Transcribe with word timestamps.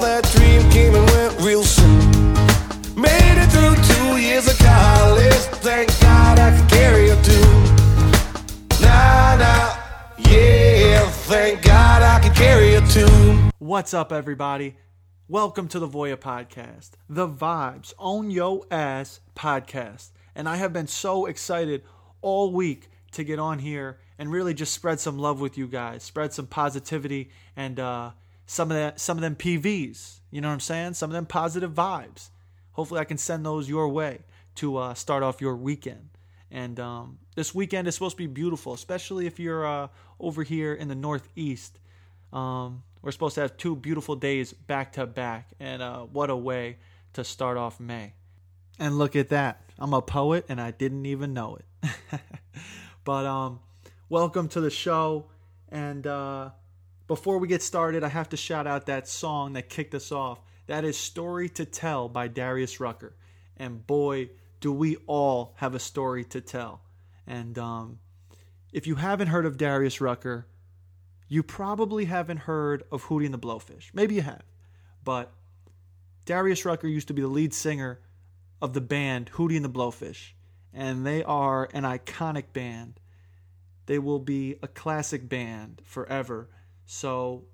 That 0.00 0.24
dream 0.32 0.70
came 0.70 0.94
and 0.94 1.10
went 1.10 1.40
real 1.40 1.64
soon. 1.64 2.34
Made 2.94 3.36
it 3.42 3.50
through 3.50 3.74
two 3.94 4.16
years 4.20 4.46
of 4.46 4.58
college. 4.58 5.32
Thank 5.60 5.88
God 6.00 6.38
I 6.38 6.56
could 6.56 6.68
carry. 6.70 7.08
Nah, 8.80 9.36
nah, 9.36 9.76
yeah. 10.18 11.08
Thank 11.26 11.62
God 11.62 12.02
I 12.02 12.20
could 12.22 12.34
carry. 12.34 12.74
What's 13.58 13.92
up, 13.92 14.12
everybody? 14.12 14.76
Welcome 15.26 15.66
to 15.68 15.80
the 15.80 15.88
Voya 15.88 16.16
Podcast, 16.16 16.90
the 17.08 17.26
Vibes 17.26 17.92
Own 17.98 18.30
Yo 18.30 18.66
Ass 18.70 19.20
podcast. 19.34 20.10
And 20.34 20.48
I 20.48 20.56
have 20.56 20.72
been 20.72 20.86
so 20.86 21.26
excited 21.26 21.82
all 22.20 22.52
week 22.52 22.88
to 23.12 23.24
get 23.24 23.38
on 23.40 23.58
here 23.58 23.98
and 24.18 24.30
really 24.30 24.54
just 24.54 24.74
spread 24.74 25.00
some 25.00 25.18
love 25.18 25.40
with 25.40 25.58
you 25.58 25.66
guys, 25.66 26.04
spread 26.04 26.32
some 26.32 26.46
positivity 26.46 27.30
and 27.56 27.80
uh, 27.80 28.10
some 28.46 28.70
of 28.70 28.76
that, 28.76 29.00
some 29.00 29.16
of 29.16 29.22
them 29.22 29.36
PVs. 29.36 30.20
You 30.30 30.40
know 30.40 30.48
what 30.48 30.54
I'm 30.54 30.60
saying? 30.60 30.94
Some 30.94 31.10
of 31.10 31.14
them 31.14 31.26
positive 31.26 31.72
vibes. 31.72 32.30
Hopefully, 32.72 33.00
I 33.00 33.04
can 33.04 33.18
send 33.18 33.46
those 33.46 33.68
your 33.68 33.88
way 33.88 34.20
to 34.56 34.76
uh, 34.76 34.94
start 34.94 35.22
off 35.22 35.40
your 35.40 35.56
weekend. 35.56 36.10
And 36.50 36.78
um, 36.78 37.18
this 37.34 37.54
weekend 37.54 37.88
is 37.88 37.94
supposed 37.94 38.16
to 38.16 38.22
be 38.22 38.26
beautiful, 38.26 38.74
especially 38.74 39.26
if 39.26 39.40
you're 39.40 39.66
uh, 39.66 39.88
over 40.20 40.42
here 40.42 40.74
in 40.74 40.88
the 40.88 40.94
Northeast. 40.94 41.78
Um, 42.32 42.82
we're 43.02 43.12
supposed 43.12 43.34
to 43.36 43.42
have 43.42 43.56
two 43.56 43.76
beautiful 43.76 44.16
days 44.16 44.52
back 44.52 44.92
to 44.94 45.06
back, 45.06 45.50
and 45.60 45.82
uh, 45.82 46.02
what 46.02 46.30
a 46.30 46.36
way 46.36 46.78
to 47.14 47.24
start 47.24 47.56
off 47.56 47.80
May. 47.80 48.12
And 48.78 48.98
look 48.98 49.14
at 49.14 49.28
that. 49.28 49.62
I'm 49.78 49.92
a 49.92 50.02
poet 50.02 50.46
and 50.48 50.60
I 50.60 50.70
didn't 50.70 51.06
even 51.06 51.32
know 51.32 51.56
it. 51.56 51.90
but 53.04 53.26
um, 53.26 53.60
welcome 54.08 54.48
to 54.48 54.60
the 54.60 54.70
show. 54.70 55.26
And 55.68 56.06
uh, 56.06 56.50
before 57.06 57.38
we 57.38 57.48
get 57.48 57.62
started, 57.62 58.02
I 58.02 58.08
have 58.08 58.30
to 58.30 58.36
shout 58.36 58.66
out 58.66 58.86
that 58.86 59.08
song 59.08 59.54
that 59.54 59.68
kicked 59.68 59.94
us 59.94 60.10
off. 60.12 60.40
That 60.66 60.84
is 60.84 60.96
Story 60.96 61.48
to 61.50 61.64
Tell 61.64 62.08
by 62.08 62.28
Darius 62.28 62.80
Rucker. 62.80 63.16
And 63.56 63.86
boy, 63.86 64.30
do 64.60 64.72
we 64.72 64.96
all 65.06 65.52
have 65.56 65.74
a 65.74 65.78
story 65.78 66.24
to 66.24 66.40
tell. 66.40 66.80
And 67.26 67.58
um, 67.58 67.98
if 68.72 68.86
you 68.86 68.94
haven't 68.94 69.28
heard 69.28 69.44
of 69.44 69.58
Darius 69.58 70.00
Rucker, 70.00 70.46
you 71.28 71.42
probably 71.42 72.06
haven't 72.06 72.38
heard 72.38 72.84
of 72.90 73.04
Hootie 73.04 73.26
and 73.26 73.34
the 73.34 73.38
Blowfish. 73.38 73.90
Maybe 73.92 74.14
you 74.14 74.22
have. 74.22 74.42
But 75.04 75.32
Darius 76.24 76.64
Rucker 76.64 76.88
used 76.88 77.08
to 77.08 77.14
be 77.14 77.20
the 77.20 77.28
lead 77.28 77.52
singer 77.52 78.00
of 78.62 78.72
the 78.72 78.80
band 78.80 79.30
Hootie 79.32 79.56
and 79.56 79.64
the 79.64 79.68
Blowfish. 79.68 80.32
And 80.72 81.06
they 81.06 81.22
are 81.22 81.68
an 81.74 81.82
iconic 81.84 82.52
band. 82.52 83.00
They 83.86 83.98
will 83.98 84.18
be 84.18 84.56
a 84.62 84.68
classic 84.68 85.28
band 85.28 85.82
forever. 85.84 86.48
So 86.86 87.44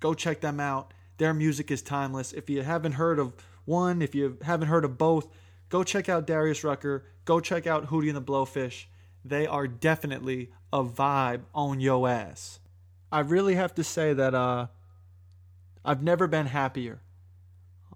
go 0.00 0.14
check 0.14 0.40
them 0.40 0.60
out. 0.60 0.92
Their 1.18 1.34
music 1.34 1.70
is 1.70 1.82
timeless. 1.82 2.32
If 2.32 2.50
you 2.50 2.62
haven't 2.62 2.92
heard 2.92 3.18
of 3.18 3.34
one, 3.64 4.02
if 4.02 4.14
you 4.14 4.38
haven't 4.42 4.68
heard 4.68 4.84
of 4.84 4.98
both, 4.98 5.28
go 5.68 5.82
check 5.82 6.08
out 6.08 6.26
Darius 6.26 6.62
Rucker. 6.64 7.04
Go 7.24 7.40
check 7.40 7.66
out 7.66 7.88
Hootie 7.90 8.08
and 8.08 8.16
the 8.16 8.22
Blowfish. 8.22 8.84
They 9.24 9.46
are 9.46 9.66
definitely 9.66 10.50
a 10.72 10.84
vibe 10.84 11.42
on 11.54 11.80
yo 11.80 12.06
ass. 12.06 12.60
I 13.10 13.20
really 13.20 13.54
have 13.54 13.74
to 13.76 13.84
say 13.84 14.12
that 14.12 14.34
uh, 14.34 14.66
I've 15.84 16.02
never 16.02 16.26
been 16.26 16.46
happier. 16.46 17.00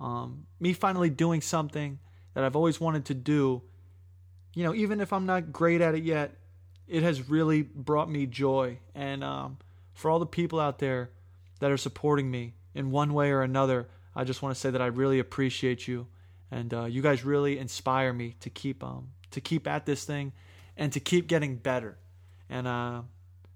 Um, 0.01 0.47
me 0.59 0.73
finally 0.73 1.11
doing 1.11 1.41
something 1.41 1.99
that 2.35 2.43
I've 2.43 2.57
always 2.57 2.81
wanted 2.81 3.05
to 3.07 3.15
do, 3.15 3.63
you 4.55 4.65
know, 4.65 4.75
even 4.75 5.01
if 5.01 5.13
I'm 5.13 5.27
not 5.27 5.53
great 5.53 5.81
at 5.81 5.95
it 5.95 6.03
yet, 6.03 6.35
it 6.89 7.03
has 7.03 7.29
really 7.29 7.63
brought 7.63 8.11
me 8.11 8.27
joy. 8.27 8.79
And 8.95 9.23
um, 9.23 9.59
for 9.95 10.11
all 10.11 10.19
the 10.19 10.27
people 10.27 10.61
out 10.61 10.79
there 10.79 11.11
that 11.61 11.71
are 11.71 11.77
supporting 11.77 12.31
me 12.31 12.55
in 12.75 12.91
one 12.91 13.13
way 13.13 13.31
or 13.31 13.43
another, 13.43 13.89
I 14.15 14.25
just 14.25 14.43
want 14.43 14.55
to 14.55 14.61
say 14.61 14.71
that 14.71 14.83
I 14.83 14.87
really 14.87 15.19
appreciate 15.19 15.87
you, 15.87 16.07
and 16.51 16.73
uh, 16.73 16.85
you 16.85 17.03
guys 17.03 17.25
really 17.25 17.59
inspire 17.59 18.13
me 18.13 18.37
to 18.41 18.51
keep 18.51 18.83
um, 18.83 19.09
to 19.31 19.41
keep 19.41 19.67
at 19.67 19.87
this 19.87 20.05
thing, 20.05 20.33
and 20.77 20.93
to 20.93 21.01
keep 21.01 21.27
getting 21.29 21.57
better. 21.57 21.99
And 22.49 22.67
uh, 22.67 23.03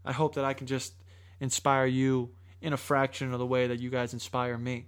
I 0.05 0.13
hope 0.13 0.37
that 0.37 0.45
I 0.45 0.55
can 0.55 0.67
just 0.67 0.95
inspire 1.41 1.87
you 1.87 2.31
in 2.61 2.73
a 2.73 2.77
fraction 2.77 3.33
of 3.33 3.39
the 3.39 3.47
way 3.47 3.67
that 3.67 3.81
you 3.81 3.91
guys 3.91 4.13
inspire 4.13 4.57
me. 4.57 4.87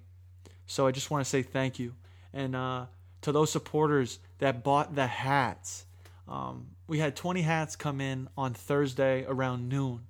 So 0.67 0.87
I 0.87 0.93
just 0.93 1.11
want 1.11 1.25
to 1.25 1.29
say 1.29 1.43
thank 1.43 1.79
you. 1.79 1.95
And 2.33 2.55
uh, 2.55 2.87
to 3.23 3.33
those 3.33 3.51
supporters 3.51 4.19
that 4.39 4.62
bought 4.62 4.95
the 4.95 5.06
hats, 5.06 5.85
um, 6.29 6.69
we 6.87 6.99
had 6.99 7.17
20 7.17 7.43
hats 7.43 7.77
come 7.77 8.01
in 8.01 8.29
on 8.37 8.55
Thursday 8.55 9.25
around 9.27 9.69
noon. 9.69 10.01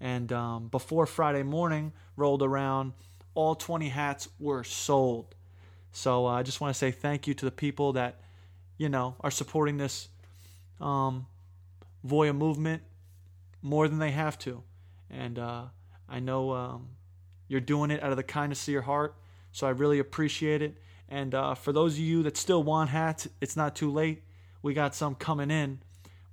And 0.00 0.32
um, 0.32 0.68
before 0.68 1.06
Friday 1.06 1.42
morning 1.42 1.92
rolled 2.16 2.42
around, 2.42 2.92
all 3.34 3.54
20 3.54 3.88
hats 3.88 4.28
were 4.38 4.64
sold. 4.64 5.34
So 5.92 6.26
uh, 6.26 6.30
I 6.30 6.42
just 6.42 6.60
want 6.60 6.74
to 6.74 6.78
say 6.78 6.90
thank 6.90 7.26
you 7.26 7.34
to 7.34 7.44
the 7.44 7.50
people 7.50 7.94
that, 7.94 8.20
you 8.76 8.88
know, 8.88 9.14
are 9.20 9.30
supporting 9.30 9.78
this 9.78 10.08
um, 10.80 11.26
Voya 12.06 12.36
movement 12.36 12.82
more 13.62 13.88
than 13.88 13.98
they 13.98 14.10
have 14.10 14.38
to. 14.40 14.62
And 15.10 15.38
uh, 15.38 15.64
I 16.08 16.20
know 16.20 16.52
um, 16.52 16.88
you're 17.48 17.60
doing 17.60 17.90
it 17.90 18.02
out 18.02 18.10
of 18.10 18.16
the 18.16 18.22
kindness 18.22 18.66
of 18.68 18.72
your 18.72 18.82
heart, 18.82 19.16
so 19.52 19.66
I 19.66 19.70
really 19.70 19.98
appreciate 19.98 20.62
it. 20.62 20.76
And 21.08 21.34
uh, 21.34 21.54
for 21.54 21.72
those 21.72 21.94
of 21.94 22.00
you 22.00 22.22
that 22.24 22.36
still 22.36 22.62
want 22.62 22.90
hats, 22.90 23.28
it's 23.40 23.56
not 23.56 23.76
too 23.76 23.90
late. 23.90 24.22
We 24.62 24.74
got 24.74 24.94
some 24.94 25.14
coming 25.14 25.50
in. 25.50 25.80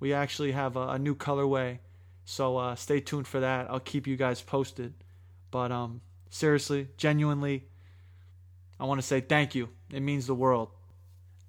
We 0.00 0.12
actually 0.12 0.52
have 0.52 0.76
a, 0.76 0.88
a 0.88 0.98
new 0.98 1.14
colorway, 1.14 1.78
so 2.24 2.56
uh, 2.56 2.74
stay 2.74 3.00
tuned 3.00 3.26
for 3.26 3.40
that. 3.40 3.70
I'll 3.70 3.80
keep 3.80 4.06
you 4.06 4.16
guys 4.16 4.40
posted. 4.40 4.94
But 5.50 5.70
um, 5.70 6.00
seriously, 6.30 6.88
genuinely, 6.96 7.64
I 8.80 8.84
want 8.84 9.00
to 9.00 9.06
say 9.06 9.20
thank 9.20 9.54
you. 9.54 9.68
It 9.92 10.00
means 10.00 10.26
the 10.26 10.34
world. 10.34 10.70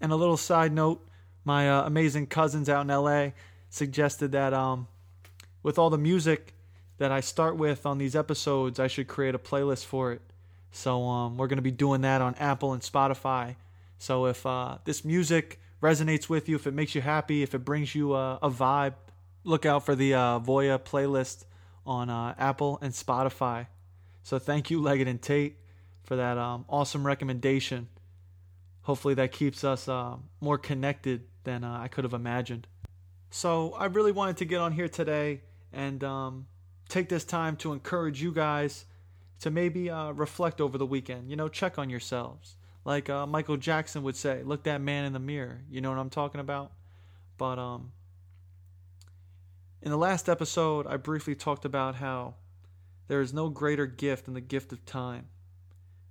And 0.02 0.12
a 0.12 0.16
little 0.16 0.38
side 0.38 0.74
note 0.74 1.06
my 1.46 1.69
uh, 1.69 1.84
amazing 1.84 2.25
cousins 2.28 2.68
out 2.68 2.81
in 2.81 2.88
LA 2.88 3.30
suggested 3.69 4.31
that 4.31 4.53
um, 4.53 4.88
with 5.62 5.78
all 5.78 5.91
the 5.91 5.97
music 5.97 6.56
that 6.97 7.12
I 7.12 7.19
start 7.19 7.56
with 7.56 7.85
on 7.85 8.00
these 8.00 8.16
episodes, 8.16 8.80
I 8.80 8.88
should 8.88 9.08
create 9.08 9.35
a 9.35 9.40
playlist 9.40 9.85
for 9.85 10.12
it. 10.12 10.22
So 10.72 11.03
um, 11.03 11.38
we're 11.38 11.47
going 11.47 11.58
to 11.58 11.64
be 11.64 11.72
doing 11.72 12.02
that 12.02 12.22
on 12.22 12.35
Apple 12.35 12.74
and 12.74 12.81
Spotify. 12.81 13.56
So 14.00 14.25
if 14.25 14.46
uh, 14.46 14.80
this 14.85 15.06
music 15.06 15.59
resonates 15.81 16.28
with 16.28 16.50
you, 16.50 16.56
if 16.56 16.68
it 16.68 16.74
makes 16.74 16.96
you 16.96 17.02
happy, 17.02 17.44
if 17.44 17.53
it 17.53 17.59
brings 17.59 17.94
you 17.94 18.16
a, 18.16 18.40
a 18.41 18.50
vibe, 18.50 18.96
look 19.46 19.66
out 19.66 19.86
for 19.86 19.96
the 19.96 20.14
uh, 20.14 20.40
Voya 20.40 20.78
playlist 20.78 21.46
on 21.86 22.10
uh, 22.10 22.36
Apple 22.38 22.80
and 22.82 22.92
Spotify. 22.94 23.68
So 24.24 24.40
thank 24.40 24.70
you, 24.70 24.82
Leggett 24.82 25.08
and 25.08 25.22
Tate, 25.22 25.58
for 26.04 26.16
that 26.16 26.38
um, 26.38 26.66
awesome 26.68 27.06
recommendation. 27.06 27.88
Hopefully 28.82 29.14
that 29.14 29.32
keeps 29.32 29.64
us 29.64 29.88
uh, 29.88 30.16
more 30.42 30.58
connected 30.58 31.26
than 31.44 31.64
uh, 31.64 31.80
I 31.80 31.88
could 31.88 32.04
have 32.04 32.14
imagined. 32.14 32.68
So 33.30 33.74
I 33.74 33.86
really 33.86 34.12
wanted 34.12 34.38
to 34.38 34.46
get 34.46 34.62
on 34.62 34.72
here 34.72 34.90
today 34.90 35.42
and 35.72 36.04
um, 36.04 36.48
take 36.90 37.10
this 37.10 37.24
time 37.24 37.56
to 37.58 37.72
encourage 37.72 38.22
you 38.22 38.32
guys 38.32 38.86
to 39.42 39.52
maybe 39.52 39.90
uh, 39.90 40.12
reflect 40.12 40.62
over 40.62 40.78
the 40.78 40.86
weekend. 40.86 41.30
You 41.30 41.36
know, 41.36 41.50
check 41.50 41.78
on 41.78 41.90
yourselves. 41.90 42.56
Like 42.84 43.10
uh, 43.10 43.26
Michael 43.26 43.58
Jackson 43.58 44.04
would 44.04 44.16
say, 44.16 44.42
look 44.44 44.64
that 44.64 44.82
man 44.82 45.06
in 45.06 45.14
the 45.14 45.20
mirror. 45.20 45.62
You 45.70 45.82
know 45.82 45.90
what 45.90 46.00
I'm 46.00 46.10
talking 46.10 46.40
about? 46.40 46.72
But 47.38 47.60
um, 47.60 47.91
in 49.85 49.91
the 49.91 49.97
last 49.97 50.28
episode, 50.28 50.87
I 50.87 50.97
briefly 50.97 51.35
talked 51.35 51.64
about 51.64 51.96
how 51.96 52.34
there 53.08 53.22
is 53.22 53.34
no 53.34 53.49
greater 53.49 53.85
gift 53.85 54.26
than 54.26 54.34
the 54.34 54.41
gift 54.41 54.73
of 54.73 54.84
time. 54.85 55.28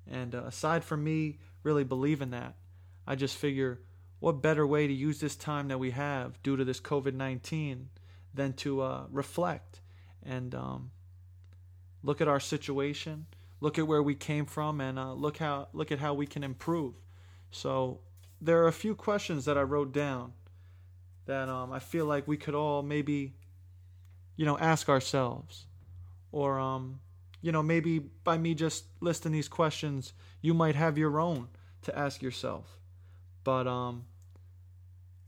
And 0.09 0.35
uh, 0.35 0.45
aside 0.45 0.85
from 0.85 1.03
me 1.03 1.41
really 1.65 1.83
believing 1.83 2.31
that, 2.31 2.55
I 3.05 3.17
just 3.17 3.37
figure 3.37 3.81
what 4.21 4.41
better 4.41 4.65
way 4.65 4.87
to 4.87 4.93
use 4.93 5.19
this 5.19 5.35
time 5.35 5.69
that 5.69 5.79
we 5.79 5.91
have 5.91 6.41
due 6.43 6.57
to 6.57 6.65
this 6.65 6.81
COVID 6.81 7.15
19 7.15 7.91
than 8.33 8.53
to 8.55 8.81
uh, 8.81 9.05
reflect 9.11 9.81
and 10.23 10.55
um, 10.55 10.93
look 12.03 12.21
at 12.21 12.29
our 12.29 12.41
situation, 12.41 13.27
look 13.61 13.79
at 13.79 13.87
where 13.87 14.03
we 14.03 14.15
came 14.15 14.47
from, 14.47 14.81
and 14.81 14.99
uh, 14.99 15.13
look 15.13 15.39
how 15.39 15.69
look 15.73 15.91
at 15.91 15.99
how 15.99 16.15
we 16.15 16.27
can 16.27 16.45
improve. 16.45 16.95
So 17.51 18.01
there 18.41 18.63
are 18.63 18.69
a 18.69 18.73
few 18.73 18.95
questions 18.95 19.45
that 19.47 19.59
I 19.59 19.63
wrote 19.63 19.93
down 19.93 20.33
that 21.27 21.49
um, 21.49 21.73
I 21.73 21.81
feel 21.81 22.07
like 22.07 22.29
we 22.29 22.37
could 22.37 22.55
all 22.55 22.83
maybe, 22.83 23.35
you 24.37 24.45
know, 24.45 24.59
ask 24.59 24.89
ourselves, 24.89 25.67
or 26.33 26.59
um, 26.59 27.01
you 27.41 27.53
know, 27.53 27.63
maybe 27.63 27.99
by 27.99 28.39
me 28.39 28.55
just 28.55 28.85
listing 29.01 29.33
these 29.33 29.49
questions, 29.49 30.13
you 30.41 30.55
might 30.55 30.75
have 30.75 30.99
your 30.99 31.21
own 31.21 31.49
to 31.83 31.97
ask 31.99 32.23
yourself. 32.23 32.79
But 33.45 33.67
um, 33.67 34.07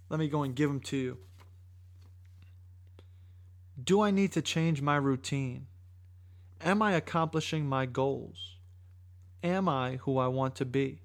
let 0.08 0.18
me 0.18 0.28
go 0.28 0.42
and 0.42 0.54
give 0.54 0.68
them 0.68 0.80
to 0.80 0.96
you. 0.96 1.18
Do 3.82 4.00
I 4.00 4.10
need 4.10 4.32
to 4.32 4.42
change 4.42 4.80
my 4.80 4.96
routine? 4.96 5.66
Am 6.62 6.80
I 6.80 6.92
accomplishing 6.92 7.66
my 7.66 7.84
goals? 7.84 8.56
Am 9.42 9.68
I 9.68 9.96
who 9.96 10.18
I 10.18 10.28
want 10.28 10.56
to 10.56 10.64
be? 10.64 11.02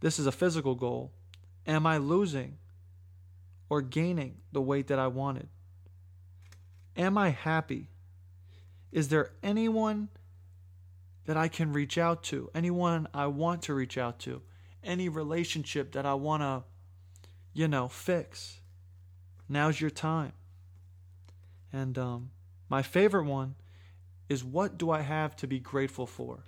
This 0.00 0.18
is 0.18 0.26
a 0.26 0.32
physical 0.32 0.74
goal. 0.74 1.12
Am 1.66 1.86
I 1.86 1.98
losing 1.98 2.58
or 3.70 3.80
gaining 3.80 4.38
the 4.50 4.60
weight 4.60 4.88
that 4.88 4.98
I 4.98 5.06
wanted? 5.06 5.48
Am 6.96 7.16
I 7.16 7.30
happy? 7.30 7.88
Is 8.90 9.08
there 9.08 9.30
anyone 9.42 10.08
that 11.24 11.36
I 11.36 11.48
can 11.48 11.72
reach 11.72 11.96
out 11.96 12.22
to? 12.24 12.50
Anyone 12.54 13.08
I 13.14 13.26
want 13.26 13.62
to 13.62 13.74
reach 13.74 13.96
out 13.96 14.18
to? 14.20 14.42
Any 14.84 15.08
relationship 15.08 15.92
that 15.92 16.04
I 16.04 16.14
want 16.14 16.42
to, 16.42 16.64
you 17.54 17.68
know, 17.68 17.88
fix? 17.88 18.60
Now's 19.48 19.80
your 19.80 19.90
time. 19.90 20.32
And 21.72 21.96
um, 21.96 22.30
my 22.68 22.82
favorite 22.82 23.24
one 23.24 23.54
is 24.28 24.44
what 24.44 24.76
do 24.76 24.90
I 24.90 25.00
have 25.00 25.36
to 25.36 25.46
be 25.46 25.58
grateful 25.58 26.06
for? 26.06 26.44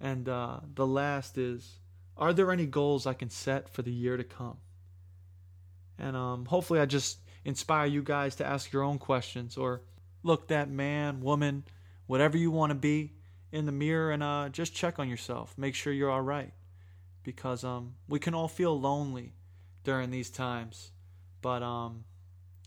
And 0.00 0.28
uh, 0.28 0.60
the 0.74 0.86
last 0.86 1.38
is 1.38 1.78
are 2.16 2.32
there 2.32 2.50
any 2.50 2.66
goals 2.66 3.06
I 3.06 3.12
can 3.12 3.28
set 3.28 3.68
for 3.68 3.82
the 3.82 3.92
year 3.92 4.16
to 4.16 4.24
come? 4.24 4.56
And 5.98 6.16
um, 6.16 6.46
hopefully, 6.46 6.80
I 6.80 6.86
just 6.86 7.18
inspire 7.46 7.86
you 7.86 8.02
guys 8.02 8.34
to 8.34 8.44
ask 8.44 8.72
your 8.72 8.82
own 8.82 8.98
questions 8.98 9.56
or 9.56 9.80
look 10.24 10.48
that 10.48 10.68
man, 10.68 11.20
woman, 11.20 11.62
whatever 12.08 12.36
you 12.36 12.50
want 12.50 12.70
to 12.70 12.74
be 12.74 13.12
in 13.52 13.66
the 13.66 13.72
mirror 13.72 14.10
and 14.10 14.22
uh, 14.22 14.48
just 14.50 14.74
check 14.74 14.98
on 14.98 15.08
yourself. 15.08 15.54
Make 15.56 15.76
sure 15.76 15.92
you're 15.92 16.10
all 16.10 16.20
right 16.20 16.52
because 17.22 17.62
um, 17.62 17.94
we 18.08 18.18
can 18.18 18.34
all 18.34 18.48
feel 18.48 18.78
lonely 18.78 19.32
during 19.84 20.10
these 20.10 20.28
times. 20.28 20.90
But 21.40 21.62
um, 21.62 22.04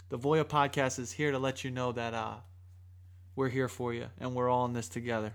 the 0.08 0.18
Voya 0.18 0.46
podcast 0.46 0.98
is 0.98 1.12
here 1.12 1.32
to 1.32 1.40
let 1.40 1.66
you 1.66 1.72
know 1.72 1.92
that 1.92 2.14
uh, 2.14 2.36
we're 3.36 3.50
here 3.50 3.68
for 3.68 3.94
you 3.94 4.08
and 4.18 4.34
we're 4.34 4.50
all 4.50 4.64
in 4.64 4.72
this 4.72 4.88
together. 4.88 5.34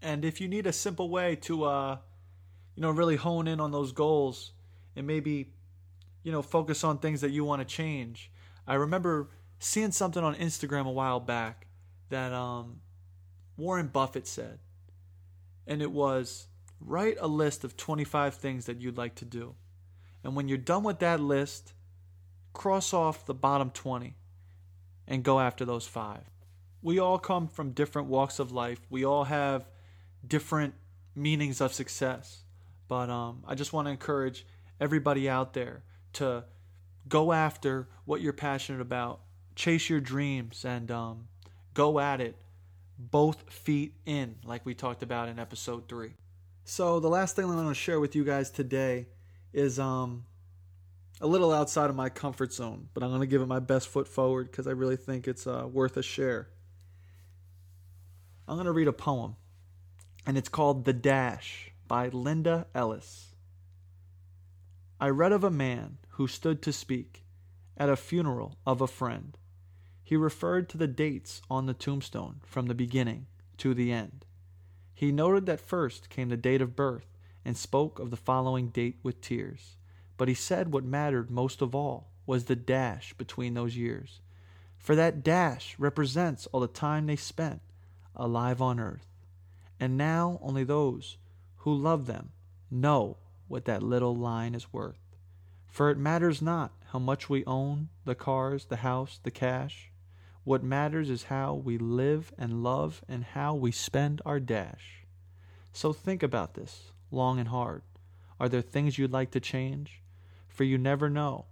And 0.00 0.24
if 0.24 0.40
you 0.40 0.48
need 0.48 0.66
a 0.66 0.72
simple 0.72 1.10
way 1.10 1.36
to, 1.36 1.64
uh, 1.64 1.98
you 2.76 2.80
know, 2.80 2.90
really 2.90 3.16
hone 3.16 3.46
in 3.46 3.60
on 3.60 3.72
those 3.72 3.92
goals 3.92 4.52
and 4.96 5.06
maybe, 5.06 5.52
you 6.22 6.32
know, 6.32 6.40
focus 6.40 6.82
on 6.82 6.96
things 6.96 7.20
that 7.20 7.30
you 7.30 7.44
want 7.44 7.60
to 7.60 7.66
change, 7.66 8.30
I 8.66 8.74
remember 8.74 9.30
seeing 9.58 9.92
something 9.92 10.22
on 10.22 10.34
Instagram 10.34 10.86
a 10.86 10.90
while 10.90 11.20
back 11.20 11.66
that 12.10 12.32
um, 12.32 12.80
Warren 13.56 13.88
Buffett 13.88 14.26
said, 14.26 14.58
and 15.66 15.82
it 15.82 15.90
was 15.90 16.46
write 16.80 17.16
a 17.20 17.26
list 17.26 17.64
of 17.64 17.76
25 17.76 18.34
things 18.34 18.66
that 18.66 18.80
you'd 18.80 18.98
like 18.98 19.14
to 19.16 19.24
do. 19.24 19.54
And 20.22 20.34
when 20.36 20.48
you're 20.48 20.58
done 20.58 20.82
with 20.82 20.98
that 21.00 21.20
list, 21.20 21.74
cross 22.52 22.92
off 22.92 23.26
the 23.26 23.34
bottom 23.34 23.70
20 23.70 24.14
and 25.06 25.22
go 25.22 25.40
after 25.40 25.64
those 25.64 25.86
five. 25.86 26.22
We 26.82 26.98
all 26.98 27.18
come 27.18 27.48
from 27.48 27.70
different 27.70 28.08
walks 28.08 28.38
of 28.38 28.52
life. 28.52 28.80
We 28.90 29.04
all 29.04 29.24
have 29.24 29.66
different 30.26 30.74
meanings 31.14 31.60
of 31.60 31.72
success. 31.72 32.44
But 32.88 33.10
um, 33.10 33.42
I 33.46 33.54
just 33.54 33.72
want 33.72 33.86
to 33.86 33.90
encourage 33.90 34.46
everybody 34.80 35.28
out 35.28 35.54
there 35.54 35.82
to 36.14 36.44
go 37.08 37.32
after 37.32 37.88
what 38.04 38.20
you're 38.20 38.32
passionate 38.32 38.80
about, 38.80 39.20
chase 39.54 39.88
your 39.88 40.00
dreams, 40.00 40.64
and 40.64 40.90
um, 40.90 41.28
go 41.74 41.98
at 41.98 42.20
it 42.20 42.36
both 42.98 43.50
feet 43.50 43.94
in, 44.06 44.36
like 44.44 44.64
we 44.64 44.74
talked 44.74 45.02
about 45.02 45.28
in 45.28 45.38
episode 45.38 45.88
three. 45.88 46.14
So 46.64 47.00
the 47.00 47.08
last 47.08 47.36
thing 47.36 47.44
I 47.44 47.54
want 47.54 47.68
to 47.68 47.74
share 47.74 48.00
with 48.00 48.14
you 48.14 48.24
guys 48.24 48.50
today 48.50 49.06
is 49.52 49.78
um, 49.78 50.24
a 51.20 51.26
little 51.26 51.52
outside 51.52 51.90
of 51.90 51.96
my 51.96 52.08
comfort 52.08 52.52
zone, 52.52 52.88
but 52.94 53.02
I'm 53.02 53.10
going 53.10 53.20
to 53.20 53.26
give 53.26 53.42
it 53.42 53.46
my 53.46 53.58
best 53.58 53.88
foot 53.88 54.08
forward 54.08 54.50
because 54.50 54.66
I 54.66 54.70
really 54.70 54.96
think 54.96 55.28
it's 55.28 55.46
uh, 55.46 55.66
worth 55.70 55.96
a 55.96 56.02
share. 56.02 56.48
I'm 58.46 58.56
going 58.56 58.66
to 58.66 58.72
read 58.72 58.88
a 58.88 58.92
poem, 58.92 59.36
and 60.26 60.38
it's 60.38 60.48
called 60.48 60.84
The 60.84 60.92
Dash 60.92 61.70
by 61.86 62.08
Linda 62.08 62.66
Ellis. 62.74 63.34
I 65.00 65.08
read 65.08 65.32
of 65.32 65.44
a 65.44 65.50
man 65.50 65.98
who 66.14 66.28
stood 66.28 66.62
to 66.62 66.72
speak 66.72 67.24
at 67.76 67.88
a 67.88 67.96
funeral 67.96 68.56
of 68.64 68.80
a 68.80 68.86
friend. 68.86 69.36
He 70.02 70.16
referred 70.16 70.68
to 70.68 70.78
the 70.78 70.86
dates 70.86 71.42
on 71.50 71.66
the 71.66 71.74
tombstone 71.74 72.40
from 72.44 72.66
the 72.66 72.74
beginning 72.74 73.26
to 73.58 73.74
the 73.74 73.90
end. 73.90 74.24
He 74.94 75.10
noted 75.10 75.46
that 75.46 75.60
first 75.60 76.10
came 76.10 76.28
the 76.28 76.36
date 76.36 76.62
of 76.62 76.76
birth 76.76 77.16
and 77.44 77.56
spoke 77.56 77.98
of 77.98 78.10
the 78.10 78.16
following 78.16 78.68
date 78.68 78.98
with 79.02 79.20
tears. 79.20 79.76
But 80.16 80.28
he 80.28 80.34
said 80.34 80.72
what 80.72 80.84
mattered 80.84 81.30
most 81.30 81.60
of 81.60 81.74
all 81.74 82.12
was 82.26 82.44
the 82.44 82.56
dash 82.56 83.12
between 83.14 83.54
those 83.54 83.76
years. 83.76 84.20
For 84.78 84.94
that 84.94 85.24
dash 85.24 85.74
represents 85.78 86.46
all 86.52 86.60
the 86.60 86.68
time 86.68 87.06
they 87.06 87.16
spent 87.16 87.60
alive 88.14 88.62
on 88.62 88.78
earth. 88.78 89.06
And 89.80 89.96
now 89.96 90.38
only 90.40 90.62
those 90.62 91.16
who 91.56 91.74
love 91.74 92.06
them 92.06 92.30
know 92.70 93.16
what 93.48 93.64
that 93.64 93.82
little 93.82 94.14
line 94.14 94.54
is 94.54 94.72
worth. 94.72 95.03
For 95.74 95.90
it 95.90 95.98
matters 95.98 96.40
not 96.40 96.70
how 96.92 97.00
much 97.00 97.28
we 97.28 97.44
own 97.46 97.88
the 98.04 98.14
cars, 98.14 98.66
the 98.66 98.76
house, 98.76 99.18
the 99.20 99.32
cash. 99.32 99.90
What 100.44 100.62
matters 100.62 101.10
is 101.10 101.24
how 101.24 101.54
we 101.54 101.78
live 101.78 102.32
and 102.38 102.62
love 102.62 103.02
and 103.08 103.24
how 103.24 103.56
we 103.56 103.72
spend 103.72 104.22
our 104.24 104.38
dash. 104.38 105.04
So 105.72 105.92
think 105.92 106.22
about 106.22 106.54
this 106.54 106.92
long 107.10 107.40
and 107.40 107.48
hard. 107.48 107.82
Are 108.38 108.48
there 108.48 108.62
things 108.62 108.98
you'd 108.98 109.10
like 109.10 109.32
to 109.32 109.40
change? 109.40 110.00
For 110.46 110.62
you 110.62 110.78
never 110.78 111.10
know 111.10 111.46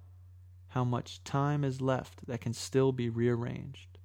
how 0.68 0.84
much 0.84 1.24
time 1.24 1.64
is 1.64 1.80
left 1.80 2.24
that 2.28 2.40
can 2.40 2.52
still 2.52 2.92
be 2.92 3.08
rearranged. 3.08 3.98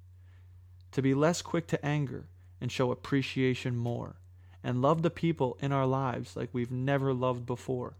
To 0.90 1.00
be 1.00 1.14
less 1.14 1.42
quick 1.42 1.68
to 1.68 1.86
anger 1.86 2.26
and 2.60 2.72
show 2.72 2.90
appreciation 2.90 3.76
more, 3.76 4.16
and 4.64 4.82
love 4.82 5.02
the 5.02 5.10
people 5.10 5.56
in 5.60 5.70
our 5.70 5.86
lives 5.86 6.34
like 6.34 6.48
we've 6.52 6.72
never 6.72 7.14
loved 7.14 7.46
before. 7.46 7.98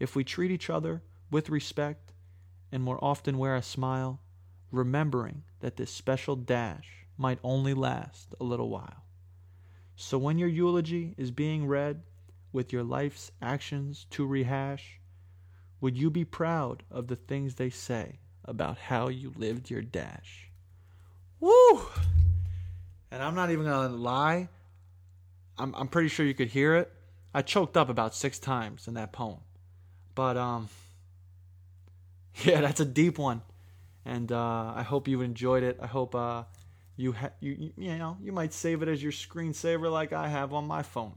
If 0.00 0.16
we 0.16 0.24
treat 0.24 0.50
each 0.50 0.68
other 0.68 1.04
with 1.34 1.50
respect 1.50 2.12
and 2.70 2.80
more 2.80 3.04
often 3.04 3.36
wear 3.36 3.56
a 3.56 3.62
smile, 3.62 4.20
remembering 4.70 5.42
that 5.58 5.74
this 5.74 5.90
special 5.90 6.36
dash 6.36 7.08
might 7.18 7.40
only 7.42 7.74
last 7.74 8.32
a 8.40 8.44
little 8.44 8.70
while. 8.70 9.02
So 9.96 10.16
when 10.16 10.38
your 10.38 10.48
eulogy 10.48 11.12
is 11.18 11.32
being 11.32 11.66
read 11.66 12.04
with 12.52 12.72
your 12.72 12.84
life's 12.84 13.32
actions 13.42 14.06
to 14.10 14.24
rehash, 14.24 15.00
would 15.80 15.98
you 15.98 16.08
be 16.08 16.24
proud 16.24 16.84
of 16.88 17.08
the 17.08 17.16
things 17.16 17.56
they 17.56 17.68
say 17.68 18.20
about 18.44 18.78
how 18.78 19.08
you 19.08 19.32
lived 19.34 19.70
your 19.70 19.82
dash? 19.82 20.52
Woo! 21.40 21.80
And 23.10 23.20
I'm 23.20 23.34
not 23.34 23.50
even 23.50 23.66
to 23.66 23.88
lie. 23.88 24.48
I'm, 25.58 25.74
I'm 25.74 25.88
pretty 25.88 26.10
sure 26.10 26.24
you 26.24 26.34
could 26.34 26.50
hear 26.50 26.76
it. 26.76 26.92
I 27.34 27.42
choked 27.42 27.76
up 27.76 27.88
about 27.88 28.14
six 28.14 28.38
times 28.38 28.86
in 28.86 28.94
that 28.94 29.12
poem. 29.12 29.40
But, 30.14 30.36
um, 30.36 30.68
yeah, 32.44 32.60
that's 32.60 32.80
a 32.80 32.84
deep 32.84 33.18
one, 33.18 33.42
and 34.04 34.30
uh, 34.32 34.72
I 34.74 34.82
hope 34.82 35.06
you 35.06 35.20
enjoyed 35.20 35.62
it. 35.62 35.78
I 35.80 35.86
hope 35.86 36.14
uh, 36.14 36.44
you 36.96 37.12
ha- 37.12 37.30
you 37.40 37.72
you 37.76 37.96
know 37.96 38.16
you 38.20 38.32
might 38.32 38.52
save 38.52 38.82
it 38.82 38.88
as 38.88 39.02
your 39.02 39.12
screensaver 39.12 39.90
like 39.90 40.12
I 40.12 40.28
have 40.28 40.52
on 40.52 40.66
my 40.66 40.82
phone. 40.82 41.14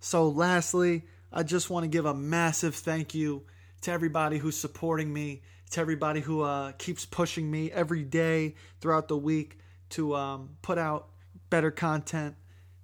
So, 0.00 0.28
lastly, 0.28 1.04
I 1.32 1.44
just 1.44 1.70
want 1.70 1.84
to 1.84 1.88
give 1.88 2.04
a 2.04 2.12
massive 2.12 2.74
thank 2.74 3.14
you 3.14 3.44
to 3.82 3.90
everybody 3.90 4.36
who's 4.36 4.56
supporting 4.56 5.12
me, 5.12 5.42
to 5.70 5.80
everybody 5.80 6.20
who 6.20 6.42
uh, 6.42 6.72
keeps 6.72 7.06
pushing 7.06 7.50
me 7.50 7.72
every 7.72 8.02
day 8.02 8.56
throughout 8.80 9.08
the 9.08 9.16
week 9.16 9.58
to 9.90 10.14
um, 10.14 10.50
put 10.60 10.76
out 10.76 11.08
better 11.48 11.70
content, 11.70 12.34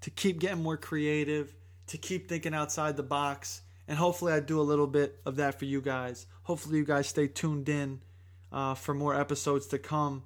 to 0.01 0.11
keep 0.11 0.39
getting 0.39 0.63
more 0.63 0.79
creative, 0.79 1.55
to 1.89 1.99
keep 1.99 2.27
thinking 2.27 2.55
outside 2.55 2.97
the 2.97 3.03
box 3.03 3.63
and 3.91 3.99
hopefully 3.99 4.33
I 4.33 4.39
do 4.39 4.61
a 4.61 4.63
little 4.63 4.87
bit 4.87 5.21
of 5.27 5.37
that 5.37 5.59
for 5.59 5.65
you 5.65 5.81
guys. 5.81 6.27
Hopefully 6.51 6.79
you 6.79 6.85
guys 6.85 7.07
stay 7.07 7.29
tuned 7.29 7.69
in 7.69 8.01
uh, 8.51 8.75
for 8.75 8.93
more 8.93 9.15
episodes 9.15 9.69
to 9.69 9.79
come. 9.79 10.25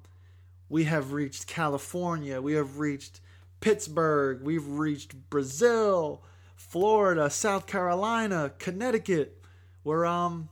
We 0.69 0.85
have 0.85 1.13
reached 1.13 1.45
California. 1.45 2.41
We 2.41 2.53
have 2.53 2.79
reached 2.79 3.21
Pittsburgh. 3.59 4.41
We've 4.41 4.65
reached 4.65 5.13
Brazil, 5.29 6.23
Florida, 6.55 7.29
South 7.29 7.67
Carolina, 7.67 8.51
Connecticut. 8.57 9.39
We're 9.83 10.03
um 10.07 10.49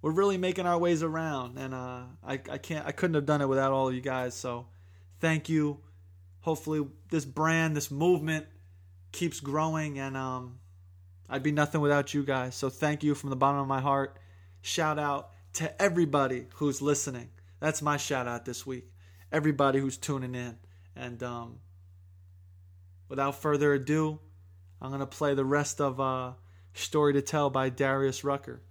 we're 0.00 0.12
really 0.12 0.38
making 0.38 0.64
our 0.64 0.78
ways 0.78 1.02
around, 1.02 1.58
and 1.58 1.74
uh, 1.74 2.04
I 2.26 2.40
I 2.50 2.56
can't 2.56 2.86
I 2.86 2.92
couldn't 2.92 3.16
have 3.16 3.26
done 3.26 3.42
it 3.42 3.50
without 3.50 3.72
all 3.72 3.88
of 3.88 3.94
you 3.94 4.00
guys. 4.00 4.34
So 4.34 4.68
thank 5.18 5.50
you. 5.50 5.80
Hopefully 6.40 6.86
this 7.10 7.26
brand, 7.26 7.76
this 7.76 7.90
movement 7.90 8.46
keeps 9.12 9.40
growing, 9.40 9.98
and 9.98 10.16
um 10.16 10.58
I'd 11.28 11.42
be 11.42 11.52
nothing 11.52 11.82
without 11.82 12.14
you 12.14 12.24
guys. 12.24 12.54
So 12.54 12.70
thank 12.70 13.04
you 13.04 13.14
from 13.14 13.28
the 13.28 13.36
bottom 13.36 13.60
of 13.60 13.68
my 13.68 13.82
heart. 13.82 14.16
Shout 14.62 14.98
out 14.98 15.30
to 15.54 15.82
everybody 15.82 16.46
who's 16.54 16.82
listening. 16.82 17.30
That's 17.60 17.82
my 17.82 17.96
shout 17.96 18.26
out 18.26 18.44
this 18.44 18.66
week. 18.66 18.90
Everybody 19.32 19.78
who's 19.78 19.96
tuning 19.96 20.34
in. 20.34 20.56
And 20.96 21.22
um, 21.22 21.58
without 23.08 23.40
further 23.40 23.72
ado, 23.74 24.18
I'm 24.80 24.90
going 24.90 25.00
to 25.00 25.06
play 25.06 25.34
the 25.34 25.44
rest 25.44 25.80
of 25.80 26.00
uh, 26.00 26.32
Story 26.74 27.12
to 27.14 27.22
Tell 27.22 27.50
by 27.50 27.68
Darius 27.68 28.24
Rucker. 28.24 28.62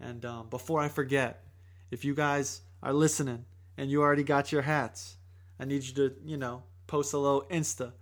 And 0.00 0.24
um, 0.24 0.48
before 0.48 0.80
I 0.80 0.88
forget, 0.88 1.44
if 1.90 2.04
you 2.04 2.14
guys 2.14 2.60
are 2.82 2.92
listening 2.92 3.44
and 3.76 3.90
you 3.90 4.02
already 4.02 4.24
got 4.24 4.52
your 4.52 4.62
hats, 4.62 5.16
I 5.58 5.64
need 5.64 5.84
you 5.84 5.94
to, 5.94 6.14
you 6.24 6.36
know, 6.36 6.64
post 6.86 7.12
a 7.12 7.18
little 7.18 7.44
Insta, 7.50 7.92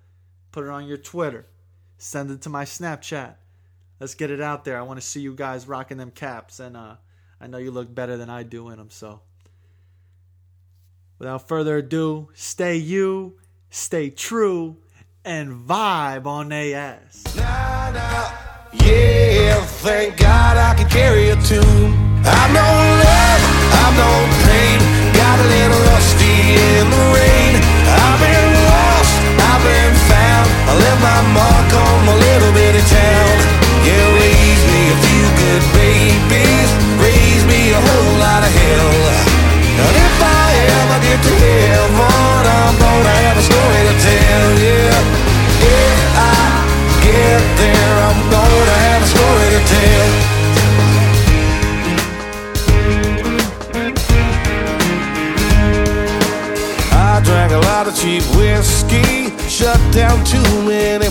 put 0.50 0.64
it 0.64 0.70
on 0.70 0.86
your 0.86 0.96
Twitter, 0.96 1.46
send 1.98 2.30
it 2.30 2.42
to 2.42 2.48
my 2.48 2.64
Snapchat 2.64 3.36
Let's 4.02 4.16
get 4.16 4.32
it 4.32 4.40
out 4.40 4.64
there. 4.64 4.76
I 4.76 4.82
want 4.82 5.00
to 5.00 5.06
see 5.06 5.20
you 5.20 5.32
guys 5.32 5.68
rocking 5.68 5.96
them 5.96 6.10
caps. 6.10 6.58
And 6.58 6.76
uh, 6.76 6.96
I 7.42 7.48
know 7.48 7.58
you 7.58 7.72
look 7.72 7.92
better 7.92 8.16
than 8.16 8.30
I 8.30 8.44
do 8.44 8.68
in 8.68 8.78
them. 8.78 8.90
So, 8.90 9.20
without 11.18 11.48
further 11.48 11.78
ado, 11.78 12.28
stay 12.34 12.76
you, 12.76 13.36
stay 13.68 14.10
true, 14.10 14.76
and 15.24 15.66
vibe 15.66 16.24
on 16.24 16.52
ass. 16.52 17.24
Nah, 17.34 17.90
nah. 17.90 18.30
Yeah, 18.72 19.60
thank 19.82 20.18
God 20.18 20.56
I 20.56 20.74
can 20.76 20.88
carry 20.88 21.30
a 21.30 21.36
tune. 21.42 21.92
I'm 22.22 22.50
no 22.54 22.62
love, 22.62 23.42
I'm 23.74 23.94
no 23.98 24.12
pain. 24.46 24.78
Got 25.10 25.40
a 25.42 25.46
little 25.50 25.82
rusty 25.90 26.36
in 26.46 26.86
the 26.94 27.04
rain. 27.10 27.58
I've 27.90 28.20
been 28.22 28.50
lost, 28.70 29.14
I've 29.50 29.62
been 29.66 29.94
found. 30.06 30.46
I 30.70 30.72
left 30.78 31.00
my 31.02 31.20
mark 31.34 31.68
on 31.74 32.06
my 32.06 32.14
little 32.14 32.52
bitty 32.54 32.86
town. 32.86 33.51
Cheap 58.02 58.24
whiskey, 58.34 59.30
shut 59.48 59.78
down 59.92 60.24
too 60.24 60.42
many 60.66 61.01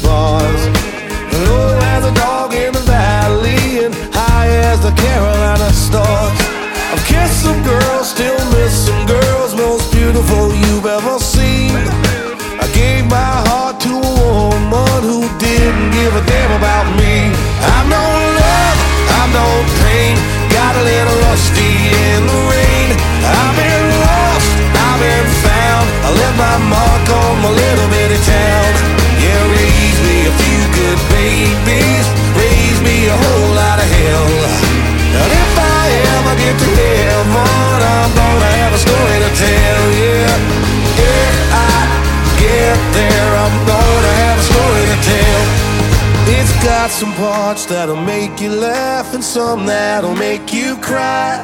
got 46.64 46.92
some 46.92 47.14
parts 47.14 47.66
that'll 47.66 47.96
make 47.96 48.40
you 48.40 48.52
laugh 48.52 49.14
and 49.14 49.24
some 49.24 49.66
that'll 49.66 50.16
make 50.16 50.54
you 50.54 50.76
cry. 50.78 51.40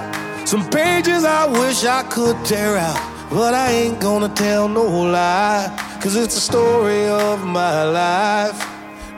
Some 0.45 0.69
pages 0.69 1.23
I 1.23 1.45
wish 1.45 1.83
I 1.83 2.03
could 2.03 2.37
tear 2.45 2.77
out, 2.77 3.29
but 3.29 3.53
I 3.53 3.71
ain't 3.71 3.99
gonna 3.99 4.29
tell 4.29 4.67
no 4.69 4.85
lie. 4.85 5.67
Cause 6.01 6.15
it's 6.15 6.37
a 6.37 6.41
story 6.41 7.07
of 7.07 7.45
my 7.45 7.83
life. 7.83 8.59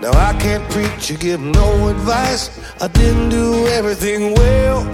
Now 0.02 0.12
I 0.12 0.34
can't 0.40 0.68
preach 0.72 1.12
or 1.12 1.18
give 1.18 1.42
no 1.42 1.90
advice. 1.90 2.44
I 2.82 2.88
didn't 2.88 3.30
do 3.30 3.68
everything 3.68 4.34
well. 4.36 4.86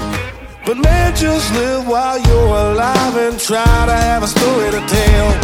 But 0.66 0.78
man, 0.78 1.16
just 1.16 1.54
live 1.54 1.88
while 1.88 2.20
you're 2.20 2.58
alive 2.72 3.16
and 3.18 3.40
try 3.40 3.86
to 3.86 3.94
have 3.94 4.24
a 4.24 4.28
story 4.28 4.72
to 4.72 4.82
tell. 4.88 5.35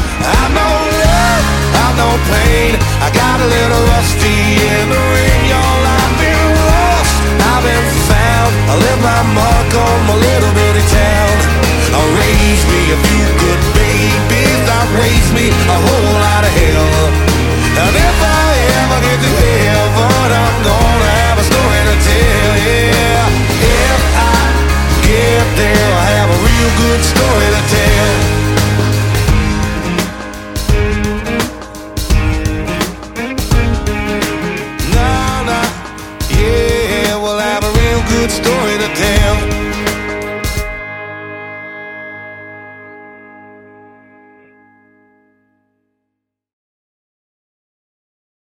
Me 15.35 15.47
a 15.47 15.77
whole 15.87 16.13
lot 16.19 16.43
of 16.43 16.51
hell. 16.59 17.07
And 17.83 17.95
if 17.95 18.17
I 18.19 18.51
ever 18.83 18.99
get 18.99 19.19
to 19.23 19.31
heaven, 19.31 20.27
I'm 20.27 20.57
gonna 20.59 21.11
have 21.23 21.37
a 21.39 21.45
story 21.51 21.81
to 21.87 21.95
tell. 22.03 22.51
Yeah, 22.67 23.31
if 23.87 24.01
I 24.11 24.43
get 25.07 25.47
there, 25.55 25.87
I'll 25.87 26.15
have 26.19 26.29
a 26.35 26.39
real 26.49 26.71
good 26.83 27.01
story 27.03 27.50